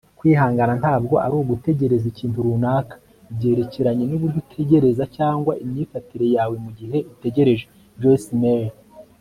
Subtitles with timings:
[0.17, 2.95] kwihangana ntabwo ari ugutegereza ikintu runaka.
[3.35, 7.65] byerekeranye n'uburyo utegereza, cyangwa imyifatire yawe mugihe utegereje.-
[8.01, 8.73] joyce meyer